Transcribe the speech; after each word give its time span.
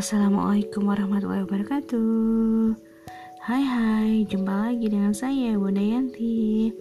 Assalamualaikum 0.00 0.88
warahmatullahi 0.88 1.44
wabarakatuh. 1.44 2.72
Hai 3.44 3.60
hai, 3.60 4.24
jumpa 4.24 4.72
lagi 4.72 4.88
dengan 4.88 5.12
saya 5.12 5.60
Bunda 5.60 5.84
Yanti. 5.84 6.72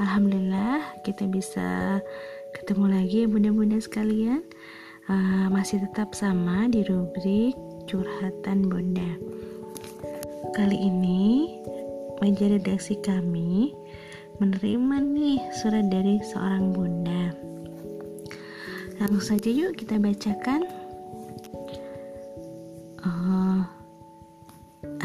Alhamdulillah 0.00 0.80
kita 1.04 1.28
bisa 1.28 2.00
ketemu 2.56 2.96
lagi 2.96 3.28
bunda-bunda 3.28 3.76
sekalian. 3.76 4.40
Uh, 5.04 5.52
Masih 5.52 5.84
tetap 5.84 6.16
sama 6.16 6.64
di 6.72 6.80
rubrik 6.88 7.52
curhatan 7.92 8.72
bunda. 8.72 9.20
Kali 10.56 10.80
ini 10.80 11.60
meja 12.24 12.48
redaksi 12.48 12.96
kami 13.04 13.76
menerima 14.40 14.96
nih 15.04 15.44
surat 15.60 15.92
dari 15.92 16.24
seorang 16.32 16.72
bunda. 16.72 17.36
Langsung 18.96 19.36
saja 19.36 19.52
yuk 19.52 19.76
kita 19.76 20.00
bacakan 20.00 20.64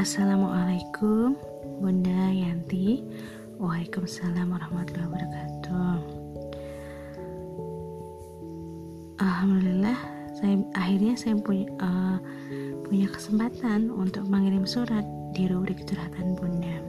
Assalamualaikum 0.01 1.37
Bunda 1.77 2.33
Yanti. 2.33 3.05
Waalaikumsalam 3.61 4.49
warahmatullahi 4.49 5.05
wabarakatuh. 5.05 5.93
Alhamdulillah 9.21 9.93
saya 10.33 10.57
akhirnya 10.73 11.13
saya 11.13 11.37
punya 11.37 11.69
uh, 11.85 12.17
punya 12.89 13.13
kesempatan 13.13 13.93
untuk 13.93 14.25
mengirim 14.25 14.65
surat 14.65 15.05
di 15.37 15.45
rubrik 15.45 15.85
curhatan 15.85 16.33
Bunda. 16.33 16.81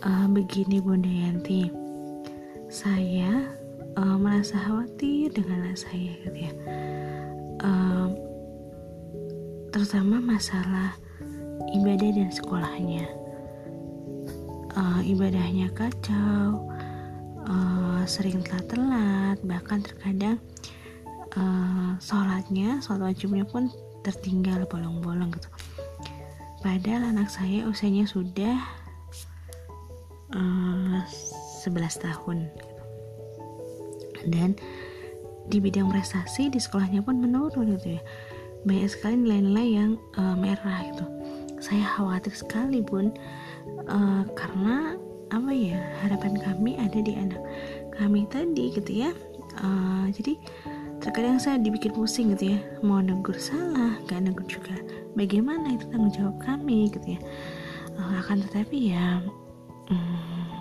Uh, 0.00 0.24
begini 0.32 0.80
Bunda 0.80 1.12
Yanti. 1.12 1.68
Saya 2.72 3.44
uh, 4.00 4.16
merasa 4.16 4.56
khawatir 4.56 5.36
dengan 5.36 5.68
anak 5.68 5.84
saya 5.84 6.16
gitu 6.24 6.48
ya. 6.48 6.52
Uh, 7.60 8.08
terutama 9.68 10.16
masalah 10.24 10.96
ibadah 11.72 12.10
dan 12.12 12.28
sekolahnya. 12.28 13.06
Uh, 14.74 15.00
ibadahnya 15.06 15.70
kacau 15.70 16.66
uh, 17.46 18.02
sering 18.10 18.42
telat-telat 18.42 19.38
bahkan 19.46 19.78
terkadang 19.78 20.42
uh, 21.38 21.94
sholatnya 22.02 22.82
sholat 22.82 23.14
wajibnya 23.14 23.46
pun 23.46 23.70
tertinggal 24.02 24.66
bolong-bolong 24.66 25.30
gitu. 25.30 25.48
Padahal 26.58 27.14
anak 27.14 27.30
saya 27.30 27.68
usianya 27.70 28.08
sudah 28.08 28.56
uh, 30.34 31.00
11 31.62 32.04
tahun 32.04 32.38
dan 34.32 34.56
di 35.52 35.60
bidang 35.60 35.92
prestasi 35.92 36.48
di 36.48 36.56
sekolahnya 36.56 37.04
pun 37.04 37.20
menurun 37.20 37.76
gitu 37.76 38.00
ya. 38.00 38.02
Banyak 38.64 38.88
sekali 38.88 39.20
nilai-nilai 39.20 39.68
yang 39.70 39.90
uh, 40.16 40.34
merah 40.34 40.88
gitu 40.88 41.04
saya 41.64 41.88
khawatir 41.96 42.36
sekali 42.36 42.84
bun. 42.84 43.08
Uh, 43.88 44.28
karena 44.36 45.00
apa 45.32 45.50
ya 45.50 45.80
harapan 46.04 46.36
kami 46.36 46.76
ada 46.76 47.00
di 47.00 47.16
anak 47.16 47.40
kami 47.96 48.28
tadi 48.28 48.68
gitu 48.76 49.08
ya. 49.08 49.10
Uh, 49.64 50.12
jadi 50.12 50.36
terkadang 51.00 51.40
saya 51.40 51.56
dibikin 51.56 51.96
pusing 51.96 52.36
gitu 52.36 52.52
ya. 52.52 52.60
Mau 52.84 53.00
negur 53.00 53.40
salah 53.40 53.96
gak 54.04 54.20
negur 54.20 54.44
juga 54.44 54.76
bagaimana 55.16 55.72
itu 55.72 55.88
tanggung 55.88 56.12
jawab 56.12 56.36
kami 56.44 56.92
gitu 56.92 57.16
ya. 57.16 57.20
Uh, 57.96 58.20
akan 58.20 58.44
tetapi 58.44 58.92
ya 58.92 59.24
hmm, 59.88 60.52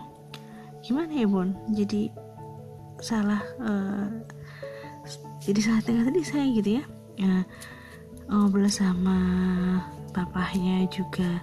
gimana 0.87 1.11
ya 1.11 1.27
bun? 1.27 1.51
Jadi 1.75 2.07
salah 3.03 3.43
uh, 3.59 4.07
jadi 5.43 5.59
salah 5.59 5.83
tengah 5.83 6.07
tadi 6.07 6.23
saya 6.23 6.47
gitu 6.55 6.79
ya. 6.79 6.83
Uh, 7.19 7.43
ngobrol 8.31 8.71
sama 8.71 9.19
papahnya 10.13 10.85
juga. 10.93 11.41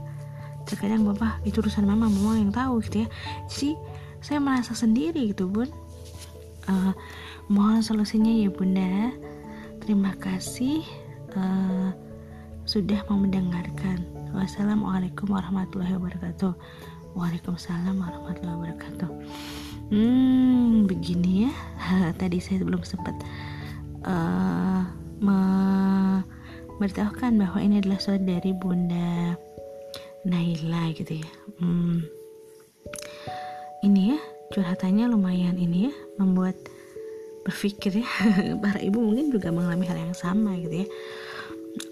Terkadang 0.64 1.02
bapak 1.02 1.42
itu 1.42 1.58
urusan 1.58 1.84
mama 1.84 2.06
mama 2.06 2.38
yang 2.38 2.54
tahu 2.54 2.78
gitu 2.86 3.04
ya. 3.04 3.08
Jadi 3.50 3.70
saya 4.22 4.38
merasa 4.38 4.72
sendiri 4.72 5.34
gitu 5.34 5.50
bun. 5.50 5.66
Uh, 6.70 6.94
mohon 7.50 7.82
solusinya 7.82 8.30
ya 8.30 8.48
bunda. 8.48 9.10
Terima 9.82 10.14
kasih. 10.16 10.86
Uh, 11.34 11.90
sudah 12.70 13.02
mau 13.10 13.18
mendengarkan. 13.18 14.06
Wassalamualaikum 14.30 15.26
warahmatullahi 15.26 15.98
wabarakatuh. 15.98 16.54
Waalaikumsalam 17.18 17.98
warahmatullahi 17.98 18.56
wabarakatuh. 18.62 19.10
Hmm, 19.90 20.86
begini 20.86 21.50
ya. 21.50 21.52
Tadi 22.20 22.38
saya 22.38 22.62
belum 22.62 22.86
sempat 22.86 23.18
uh, 24.06 24.86
memberitahukan 26.80 27.36
bahwa 27.36 27.60
ini 27.60 27.84
adalah 27.84 28.00
surat 28.00 28.24
dari 28.24 28.56
Bunda 28.56 29.36
Naila 30.24 30.88
gitu 30.96 31.20
ya. 31.20 31.30
Hmm. 31.60 32.00
Ini 33.84 34.16
ya 34.16 34.18
curhatannya 34.48 35.12
lumayan 35.12 35.60
ini 35.60 35.92
ya 35.92 35.94
membuat 36.16 36.56
berpikir 37.44 38.00
ya 38.00 38.08
para 38.64 38.80
ibu 38.80 38.96
mungkin 38.96 39.28
juga 39.28 39.52
mengalami 39.52 39.84
hal 39.92 40.00
yang 40.08 40.16
sama 40.16 40.56
gitu 40.56 40.88
ya. 40.88 40.88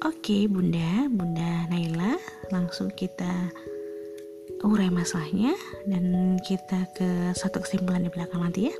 Oke 0.08 0.48
Bunda, 0.48 1.04
Bunda 1.12 1.68
Naila 1.68 2.16
langsung 2.48 2.88
kita 2.88 3.52
urai 4.64 4.88
masalahnya 4.88 5.52
dan 5.84 6.40
kita 6.40 6.88
ke 6.96 7.36
satu 7.36 7.60
kesimpulan 7.60 8.08
di 8.08 8.10
belakang 8.10 8.40
nanti 8.40 8.72
ya 8.72 8.74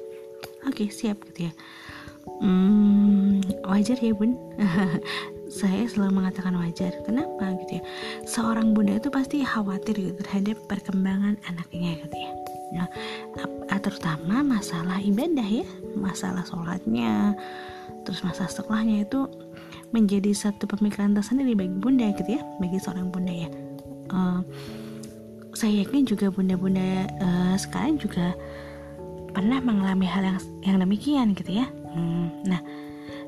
oke 0.66 0.90
siap 0.90 1.22
gitu 1.30 1.46
ya 1.46 1.52
hmm, 2.42 3.62
wajar 3.62 3.98
ya 4.02 4.10
bun 4.10 4.34
saya 5.48 5.88
selalu 5.88 6.22
mengatakan 6.22 6.54
wajar. 6.56 6.92
Kenapa? 7.04 7.56
Gitu 7.64 7.80
ya. 7.80 7.82
Seorang 8.28 8.72
bunda 8.76 8.96
itu 9.00 9.08
pasti 9.08 9.42
khawatir 9.42 9.96
gitu 9.96 10.20
terhadap 10.24 10.56
perkembangan 10.68 11.40
anaknya 11.48 12.00
gitu 12.04 12.16
ya. 12.16 12.32
Nah, 12.68 12.86
terutama 13.80 14.44
masalah 14.44 15.00
ibadah 15.00 15.48
ya. 15.48 15.66
Masalah 15.96 16.44
sholatnya 16.44 17.36
terus 18.08 18.24
masalah 18.24 18.48
sekolahnya 18.48 19.04
itu 19.04 19.28
menjadi 19.92 20.32
satu 20.32 20.64
pemikiran 20.64 21.12
tersendiri 21.12 21.52
bagi 21.52 21.76
bunda 21.76 22.08
gitu 22.16 22.40
ya 22.40 22.42
bagi 22.56 22.80
seorang 22.80 23.12
bunda 23.12 23.32
ya. 23.32 23.48
Uh, 24.08 24.40
saya 25.52 25.84
yakin 25.84 26.08
juga 26.08 26.32
bunda-bunda 26.32 27.04
uh, 27.20 27.56
sekarang 27.60 28.00
juga 28.00 28.32
pernah 29.36 29.60
mengalami 29.60 30.08
hal 30.08 30.24
yang 30.24 30.38
yang 30.64 30.76
demikian 30.80 31.26
gitu 31.36 31.60
ya. 31.60 31.66
Hmm, 31.92 32.32
nah, 32.48 32.60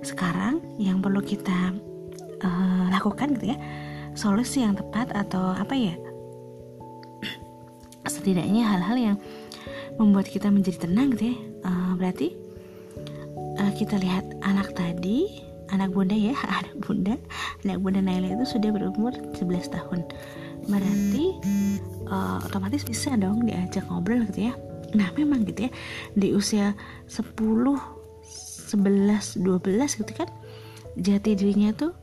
sekarang 0.00 0.64
yang 0.80 1.04
perlu 1.04 1.20
kita 1.20 1.76
uh, 2.44 2.86
lakukan 2.92 3.36
gitu 3.38 3.54
ya, 3.54 3.58
solusi 4.16 4.64
yang 4.64 4.76
tepat 4.76 5.12
atau 5.12 5.54
apa 5.54 5.74
ya? 5.76 5.94
Setidaknya 8.12 8.66
hal-hal 8.66 8.96
yang 8.96 9.16
membuat 10.00 10.28
kita 10.28 10.48
menjadi 10.48 10.88
tenang 10.88 11.14
gitu 11.16 11.32
ya. 11.32 11.36
Uh, 11.64 11.92
berarti 12.00 12.34
uh, 13.60 13.72
kita 13.76 14.00
lihat 14.00 14.24
anak 14.42 14.72
tadi, 14.72 15.44
anak 15.72 15.92
bunda 15.92 16.16
ya, 16.16 16.34
anak 16.60 16.76
bunda, 16.82 17.14
anak 17.64 17.78
bunda 17.80 18.00
Naila 18.00 18.36
itu 18.36 18.58
sudah 18.58 18.72
berumur 18.72 19.12
11 19.36 19.70
tahun. 19.70 20.00
Berarti 20.68 21.24
uh, 22.10 22.42
otomatis 22.44 22.82
bisa 22.82 23.14
dong 23.16 23.46
diajak 23.46 23.86
ngobrol 23.88 24.26
gitu 24.28 24.50
ya 24.50 24.54
nah 24.90 25.06
memang 25.14 25.46
gitu 25.46 25.70
ya 25.70 25.72
di 26.18 26.34
usia 26.34 26.74
10 27.06 27.38
11 27.38 27.78
12 29.38 30.00
gitu 30.02 30.12
kan 30.14 30.28
jati 30.98 31.38
dirinya 31.38 31.70
tuh 31.70 31.94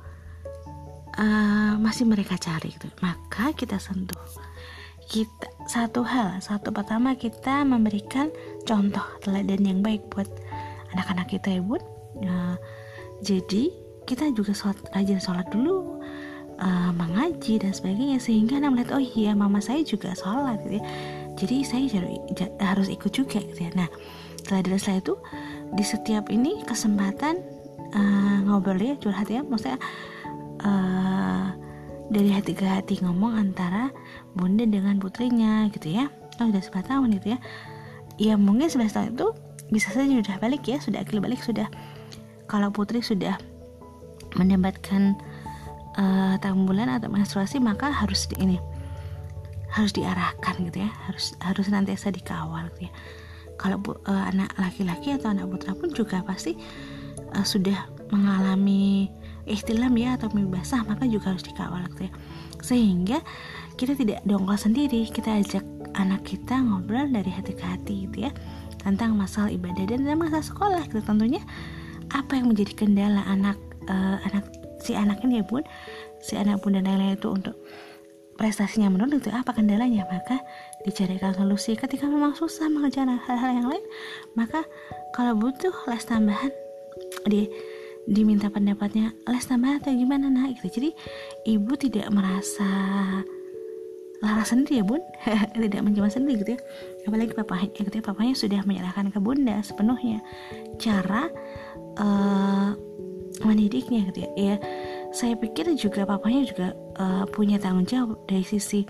uh, 1.18 1.74
masih 1.82 2.06
mereka 2.06 2.38
cari 2.38 2.74
gitu. 2.74 2.88
Maka 3.02 3.52
kita 3.54 3.82
sentuh. 3.82 4.18
Kita 5.08 5.48
satu 5.68 6.04
hal 6.04 6.44
satu 6.44 6.76
pertama 6.76 7.16
kita 7.16 7.64
memberikan 7.64 8.28
contoh 8.68 9.04
teladan 9.24 9.64
yang 9.64 9.80
baik 9.80 10.04
buat 10.12 10.28
anak-anak 10.96 11.28
kita 11.32 11.60
ya 11.60 11.62
bun. 11.64 11.82
Uh, 12.20 12.56
jadi 13.24 13.72
kita 14.08 14.32
juga 14.32 14.56
sholat, 14.56 14.80
rajin 14.96 15.20
sholat 15.20 15.48
dulu 15.52 16.00
uh, 16.60 16.92
mengaji 16.96 17.60
dan 17.60 17.72
sebagainya 17.72 18.20
sehingga 18.20 18.60
anak 18.60 18.72
melihat 18.76 18.92
oh 18.98 19.04
iya 19.04 19.32
mama 19.36 19.60
saya 19.64 19.84
juga 19.84 20.12
sholat 20.16 20.60
gitu 20.66 20.80
ya. 20.80 20.84
Jadi 21.38 21.56
saya 21.64 21.86
harus 22.64 22.90
ikut 22.90 23.12
juga 23.14 23.40
gitu 23.40 23.68
ya. 23.68 23.72
Nah 23.78 23.90
dari 24.48 24.80
setelah 24.80 25.00
itu 25.04 25.16
di 25.76 25.84
setiap 25.84 26.32
ini 26.32 26.64
kesempatan 26.64 27.36
uh, 27.94 28.38
ngobrol 28.48 28.80
ya 28.80 28.96
curhat 29.00 29.28
ya. 29.28 29.44
Maksudnya 29.44 29.80
uh, 30.64 31.54
dari 32.08 32.32
hati 32.32 32.56
ke 32.56 32.64
hati 32.64 33.04
ngomong 33.04 33.36
antara 33.36 33.92
bunda 34.32 34.64
dengan 34.64 34.98
putrinya 35.02 35.68
gitu 35.76 35.92
ya. 35.92 36.08
Oh 36.40 36.48
sudah 36.48 36.64
11 36.64 36.92
tahun 36.92 37.08
gitu 37.20 37.28
ya. 37.36 37.40
Ya 38.18 38.34
mungkin 38.40 38.72
11 38.72 38.96
tahun 38.96 39.08
itu 39.18 39.28
bisa 39.68 39.92
saja 39.92 40.08
sudah 40.08 40.40
balik 40.40 40.64
ya 40.64 40.80
sudah 40.80 41.04
akil 41.04 41.20
balik 41.20 41.44
sudah 41.44 41.68
kalau 42.48 42.72
putri 42.72 43.04
sudah 43.04 43.36
mendapatkan 44.40 45.20
uh, 46.00 46.40
tahun 46.40 46.64
bulan 46.64 46.88
atau 46.88 47.12
menstruasi 47.12 47.60
maka 47.60 47.92
harus 47.92 48.32
di, 48.32 48.40
ini 48.40 48.58
harus 49.76 49.92
diarahkan 49.92 50.56
gitu 50.72 50.88
ya. 50.88 50.90
Harus 51.10 51.36
harus 51.44 51.68
nantiasa 51.68 52.16
dikawal 52.16 52.72
gitu 52.76 52.88
ya. 52.88 52.94
Kalau 53.58 53.82
uh, 53.84 54.24
anak 54.30 54.54
laki-laki 54.56 55.18
atau 55.18 55.34
anak 55.34 55.50
putra 55.50 55.74
pun 55.74 55.90
juga 55.92 56.22
pasti 56.24 56.56
uh, 57.36 57.44
sudah 57.44 57.90
mengalami 58.14 59.12
istilam 59.48 59.96
ya 59.96 60.20
atau 60.20 60.28
mimpi 60.36 60.60
basah 60.60 60.84
maka 60.84 61.08
juga 61.08 61.34
harus 61.34 61.44
dikawal 61.48 61.88
gitu 61.96 62.12
ya. 62.12 62.12
Sehingga 62.62 63.18
kita 63.80 63.96
tidak 63.96 64.20
dongkol 64.28 64.60
sendiri. 64.60 65.08
Kita 65.08 65.40
ajak 65.40 65.64
anak 65.96 66.28
kita 66.28 66.60
ngobrol 66.60 67.08
dari 67.10 67.32
hati 67.32 67.56
ke 67.56 67.64
hati 67.64 68.06
gitu 68.06 68.28
ya. 68.28 68.32
Tentang 68.84 69.16
masalah 69.16 69.50
ibadah 69.50 69.88
dan 69.88 70.04
masalah 70.20 70.46
sekolah 70.46 70.84
gitu. 70.92 71.00
Tentunya 71.02 71.42
apa 72.12 72.40
yang 72.40 72.52
menjadi 72.52 72.74
kendala 72.76 73.24
anak 73.28 73.58
uh, 73.88 74.20
anak 74.28 74.48
si 74.84 74.94
anak 74.94 75.24
ini 75.24 75.42
ya 75.42 75.46
bun? 75.48 75.64
Si 76.20 76.36
anak 76.36 76.60
bunda 76.62 76.84
lain-lain 76.84 77.16
itu 77.16 77.30
untuk 77.32 77.56
prestasinya 78.38 78.92
menurun 78.94 79.18
itu 79.18 79.32
apa 79.34 79.56
kendalanya? 79.56 80.06
Maka 80.08 80.44
dicarikan 80.84 81.34
solusi. 81.34 81.74
Ketika 81.80 82.06
memang 82.06 82.36
susah 82.36 82.68
mengerjakan 82.68 83.18
hal-hal 83.18 83.52
yang 83.64 83.68
lain 83.72 83.86
maka 84.36 84.68
kalau 85.16 85.34
butuh 85.34 85.74
les 85.90 86.04
tambahan 86.06 86.52
di 87.28 87.50
diminta 88.08 88.48
pendapatnya 88.48 89.12
les 89.28 89.44
tambahan 89.44 89.84
atau 89.84 89.92
gimana? 89.92 90.32
Nah 90.32 90.48
gitu. 90.56 90.68
Jadi 90.72 90.90
ibu 91.44 91.76
tidak 91.76 92.08
merasa 92.10 92.68
lara 94.24 94.44
sendiri 94.48 94.82
ya 94.82 94.86
bun. 94.88 95.04
Tidak 95.54 95.82
mencoba 95.84 96.10
sendiri 96.10 96.42
gitu 96.42 96.52
ya. 96.58 96.60
Apalagi 97.06 97.38
papanya 97.38 97.68
gitu 97.70 97.94
ya 97.94 98.04
papanya 98.04 98.34
sudah 98.34 98.62
menyerahkan 98.66 99.14
ke 99.14 99.20
bunda 99.22 99.62
sepenuhnya. 99.62 100.24
Cara 100.82 101.30
uh, 102.02 102.74
mendidiknya 103.46 104.10
gitu 104.10 104.26
ya. 104.26 104.30
Ya 104.34 104.56
saya 105.14 105.38
pikir 105.38 105.70
juga 105.78 106.08
papanya 106.08 106.48
juga 106.48 106.68
uh, 106.98 107.26
punya 107.30 107.62
tanggung 107.62 107.86
jawab 107.86 108.18
dari 108.26 108.44
sisi 108.44 108.84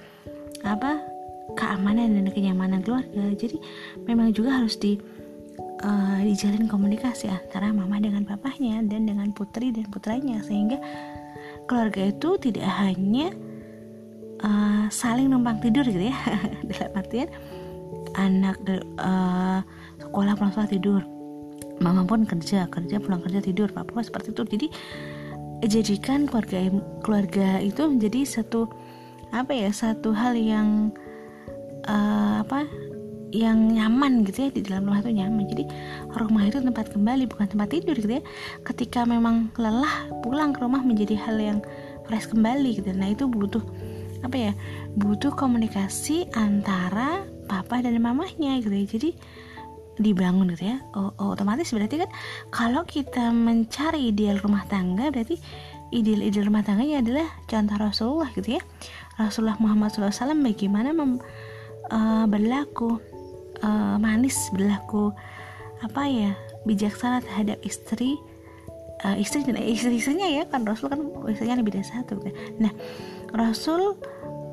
apa 0.63 1.03
keamanan 1.57 2.15
dan 2.15 2.31
kenyamanan 2.31 2.79
keluarga. 2.85 3.33
Jadi 3.35 3.59
memang 4.07 4.31
juga 4.31 4.61
harus 4.61 4.79
di 4.79 4.95
uh, 5.83 6.19
dijalin 6.23 6.65
komunikasi 6.65 7.29
antara 7.29 7.69
mama 7.73 8.01
dengan 8.01 8.23
papahnya 8.23 8.81
dan 8.85 9.05
dengan 9.05 9.33
putri 9.33 9.73
dan 9.73 9.89
putranya. 9.89 10.41
Sehingga 10.45 10.77
keluarga 11.69 12.09
itu 12.09 12.37
tidak 12.39 12.69
hanya 12.81 13.33
uh, 14.41 14.85
saling 14.89 15.29
numpang 15.29 15.59
tidur 15.61 15.83
gitu 15.85 16.09
ya. 16.09 16.17
Dalam 16.71 16.91
artian 16.95 17.29
anak 18.17 18.57
uh, 18.97 19.61
sekolah 20.01 20.33
pulang 20.39 20.53
sekolah 20.53 20.71
tidur 20.71 21.01
mama 21.77 22.01
pun 22.01 22.25
kerja 22.25 22.65
kerja 22.73 22.97
pulang 22.97 23.21
kerja 23.21 23.39
tidur 23.41 23.69
papa 23.69 24.01
seperti 24.01 24.33
itu. 24.33 24.43
Jadi 24.45 24.67
jadikan 25.65 26.29
keluarga 26.29 26.69
keluarga 27.01 27.47
itu 27.61 27.81
menjadi 27.85 28.25
satu 28.25 28.69
apa 29.33 29.51
ya 29.53 29.69
satu 29.73 30.13
hal 30.13 30.37
yang 30.37 30.93
uh, 31.85 32.41
apa 32.45 32.65
yang 33.35 33.75
nyaman 33.75 34.23
gitu 34.23 34.47
ya 34.47 34.49
di 34.53 34.61
dalam 34.63 34.87
rumah 34.87 35.03
itu 35.03 35.11
nyaman. 35.11 35.43
Jadi 35.51 35.63
rumah 36.15 36.43
itu 36.47 36.57
tempat 36.63 36.85
kembali 36.91 37.23
bukan 37.27 37.47
tempat 37.51 37.67
tidur 37.71 37.95
gitu 37.99 38.19
ya. 38.19 38.23
Ketika 38.63 39.03
memang 39.03 39.51
lelah 39.59 40.07
pulang 40.23 40.55
ke 40.55 40.63
rumah 40.63 40.79
menjadi 40.79 41.19
hal 41.19 41.37
yang 41.37 41.59
fresh 42.07 42.31
kembali 42.31 42.79
gitu. 42.79 42.89
Nah 42.95 43.11
itu 43.11 43.27
butuh 43.27 43.63
apa 44.25 44.33
ya 44.33 44.51
butuh 44.97 45.29
komunikasi 45.37 46.25
antara 46.33 47.21
papa 47.45 47.83
dan 47.83 47.99
mamahnya 47.99 48.63
gitu 48.63 48.73
ya. 48.73 48.85
Jadi 48.87 49.09
dibangun 49.97 50.53
gitu 50.53 50.71
ya. 50.71 50.77
Oh, 50.93 51.11
otomatis 51.19 51.73
berarti 51.73 52.05
kan 52.05 52.09
kalau 52.53 52.85
kita 52.85 53.33
mencari 53.33 54.13
ideal 54.13 54.39
rumah 54.39 54.63
tangga 54.69 55.09
berarti 55.09 55.35
ideal-ideal 55.91 56.47
rumah 56.51 56.63
tangganya 56.63 57.01
adalah 57.01 57.27
contoh 57.47 57.77
Rasulullah 57.79 58.29
gitu 58.35 58.59
ya. 58.59 58.61
Rasulullah 59.17 59.57
Muhammad 59.57 59.89
SAW 59.89 60.13
bagaimana 60.45 60.93
mem, 60.93 61.17
uh, 61.89 62.25
berlaku 62.29 63.01
uh, 63.63 63.95
manis 63.97 64.35
berlaku 64.53 65.13
apa 65.85 66.03
ya 66.09 66.31
bijaksana 66.65 67.21
terhadap 67.21 67.61
istri 67.61 68.17
uh, 69.05 69.15
istri 69.17 69.45
dan 69.45 69.57
istri 69.61 70.01
istrinya 70.01 70.25
ya 70.25 70.43
kan 70.49 70.65
Rasul 70.65 70.89
kan 70.89 70.99
istrinya 71.29 71.61
lebih 71.61 71.77
dari 71.77 71.85
satu 71.85 72.17
kan? 72.17 72.33
Nah 72.57 72.71
Rasul 73.33 73.97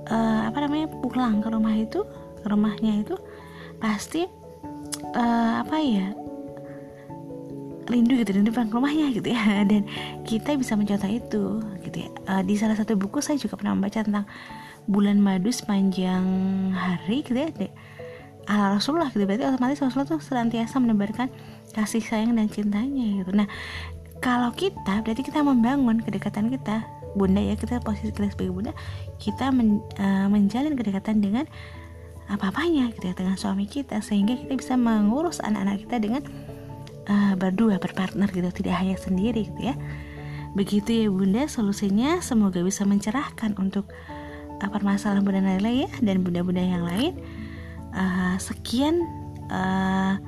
uh, 0.09 0.43
apa 0.49 0.59
namanya 0.65 0.93
pulang 1.01 1.41
ke 1.41 1.49
rumah 1.49 1.75
itu 1.75 2.05
ke 2.45 2.47
rumahnya 2.47 3.01
itu 3.01 3.17
pasti 3.81 4.29
uh, 5.17 5.65
apa 5.65 5.77
ya 5.81 6.07
rindu 7.85 8.17
gitu 8.17 8.33
rindu 8.33 8.53
pulang 8.53 8.69
ke 8.69 8.77
rumahnya 8.77 9.07
gitu 9.17 9.29
ya. 9.33 9.43
Dan 9.71 9.89
kita 10.29 10.57
bisa 10.61 10.77
mencontoh 10.77 11.09
itu 11.09 11.45
gitu 11.85 11.97
ya. 12.05 12.11
Uh, 12.29 12.43
di 12.45 12.57
salah 12.57 12.77
satu 12.77 12.97
buku 12.97 13.25
saya 13.25 13.41
juga 13.41 13.57
pernah 13.57 13.77
membaca 13.77 14.01
tentang 14.01 14.29
bulan 14.85 15.17
madu 15.17 15.49
sepanjang 15.49 16.25
hari 16.77 17.25
gitu 17.25 17.41
ya 17.41 17.73
ala 18.49 18.77
Rasulullah 18.77 19.11
gitu. 19.13 19.25
Berarti 19.25 19.45
otomatis 19.47 19.81
Rasulullah 19.81 20.09
tuh 20.09 20.21
senantiasa 20.21 20.77
menebarkan 20.81 21.29
kasih 21.75 22.03
sayang 22.05 22.37
dan 22.37 22.47
cintanya 22.49 23.25
gitu. 23.25 23.31
Nah 23.35 23.49
kalau 24.25 24.53
kita 24.57 25.05
berarti 25.05 25.21
kita 25.21 25.45
membangun 25.45 26.01
kedekatan 26.01 26.49
kita 26.49 26.87
bunda 27.15 27.39
ya 27.39 27.55
kita 27.55 27.79
posisi 27.85 28.11
kita 28.11 28.35
sebagai 28.35 28.53
bunda 28.53 28.73
kita 29.23 29.55
men, 29.55 29.79
uh, 30.03 30.27
menjalin 30.27 30.75
kedekatan 30.75 31.23
dengan 31.23 31.47
apa-apanya 32.27 32.91
gitu 32.97 33.13
ya 33.13 33.15
dengan 33.15 33.37
suami 33.37 33.69
kita 33.69 34.01
sehingga 34.01 34.35
kita 34.35 34.57
bisa 34.57 34.75
mengurus 34.81 35.45
anak-anak 35.45 35.85
kita 35.85 35.97
dengan 36.01 36.23
uh, 37.07 37.35
berdua 37.37 37.77
berpartner 37.77 38.29
gitu 38.33 38.49
tidak 38.65 38.81
hanya 38.81 38.97
sendiri 38.99 39.47
gitu 39.49 39.73
ya. 39.73 39.75
Begitu 40.55 41.05
ya 41.05 41.07
bunda 41.11 41.51
solusinya 41.51 42.23
semoga 42.23 42.63
bisa 42.63 42.87
mencerahkan 42.87 43.59
untuk 43.61 43.91
uh, 44.63 44.71
permasalahan 44.71 45.23
bunda 45.23 45.41
Naila 45.45 45.71
ya 45.71 45.91
dan 46.01 46.25
bunda-bunda 46.25 46.63
yang 46.65 46.87
lain 46.87 47.13
uh, 47.95 48.37
sekian 48.37 49.01
uh, 49.49 50.19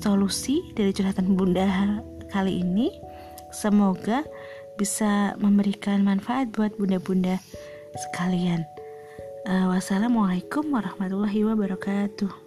solusi 0.00 0.62
dari 0.76 0.94
curhatan 0.94 1.34
bunda 1.36 2.00
kali 2.30 2.62
ini 2.62 2.92
semoga 3.50 4.22
bisa 4.78 5.36
memberikan 5.36 6.00
manfaat 6.00 6.48
buat 6.56 6.72
bunda-bunda 6.80 7.36
sekalian. 8.08 8.64
Uh, 9.44 9.72
wassalamualaikum 9.76 10.72
warahmatullahi 10.72 11.44
wabarakatuh. 11.44 12.39